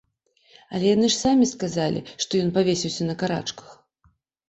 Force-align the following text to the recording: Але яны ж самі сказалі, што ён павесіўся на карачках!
Але 0.77 0.85
яны 0.95 1.07
ж 1.11 1.15
самі 1.25 1.51
сказалі, 1.53 1.99
што 2.25 2.43
ён 2.47 2.53
павесіўся 2.59 3.03
на 3.11 3.15
карачках! 3.25 3.73